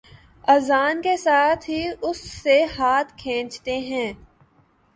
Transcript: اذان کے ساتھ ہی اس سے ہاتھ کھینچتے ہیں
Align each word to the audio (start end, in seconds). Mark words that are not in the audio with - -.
اذان 0.47 1.01
کے 1.01 1.15
ساتھ 1.17 1.69
ہی 1.69 1.81
اس 2.01 2.21
سے 2.33 2.63
ہاتھ 2.77 3.13
کھینچتے 3.17 3.77
ہیں 3.79 4.11